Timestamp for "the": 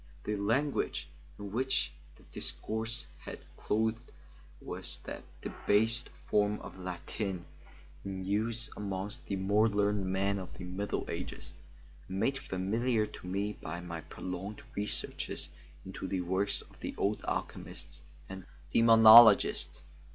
0.23-0.35, 2.15-2.23, 9.27-9.35, 10.57-10.63, 16.07-16.21, 16.79-16.95